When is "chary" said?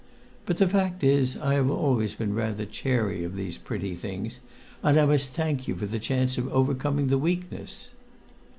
2.65-3.23